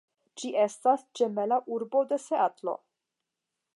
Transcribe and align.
Ĝi 0.43 0.49
estas 0.61 1.03
ĝemela 1.19 1.59
urbo 1.75 2.03
de 2.13 2.19
Seatlo. 2.25 2.75